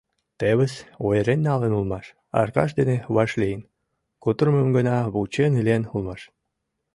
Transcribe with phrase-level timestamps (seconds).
[0.39, 0.73] Тевыс,
[1.07, 2.05] ойырен налын улмаш,
[2.41, 3.61] Аркаш дене вашлийын
[4.23, 6.21] кутырымым гына вучен илен улмаш...